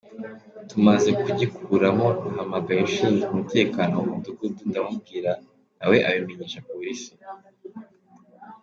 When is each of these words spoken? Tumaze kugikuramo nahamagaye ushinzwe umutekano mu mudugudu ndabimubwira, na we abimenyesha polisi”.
Tumaze 0.69 1.09
kugikuramo 1.21 2.07
nahamagaye 2.23 2.81
ushinzwe 2.89 3.25
umutekano 3.33 3.93
mu 3.97 4.03
mudugudu 4.15 4.61
ndabimubwira, 4.69 5.31
na 5.77 5.85
we 5.89 5.97
abimenyesha 6.07 6.65
polisi”. 6.69 7.11